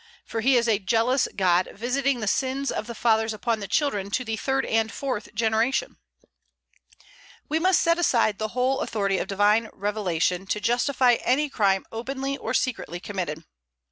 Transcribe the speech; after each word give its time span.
for 0.25 0.41
he 0.41 0.55
is 0.57 0.67
a 0.67 0.79
jealous 0.79 1.27
God, 1.35 1.69
visiting 1.75 2.21
the 2.21 2.27
sins 2.27 2.71
of 2.71 2.87
the 2.87 2.95
fathers 2.95 3.35
upon 3.35 3.59
the 3.59 3.67
children, 3.67 4.09
to 4.09 4.25
the 4.25 4.35
third 4.35 4.65
and 4.65 4.91
fourth 4.91 5.31
generation." 5.35 5.97
We 7.47 7.59
must 7.59 7.83
set 7.83 7.99
aside 7.99 8.39
the 8.39 8.47
whole 8.57 8.79
authority 8.79 9.19
of 9.19 9.27
divine 9.27 9.69
revelation, 9.73 10.47
to 10.47 10.59
justify 10.59 11.17
any 11.23 11.49
crime 11.49 11.85
openly 11.91 12.35
or 12.37 12.55
secretly 12.55 12.99
committed. 12.99 13.43